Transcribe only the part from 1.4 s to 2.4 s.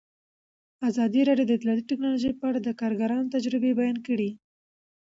د اطلاعاتی تکنالوژي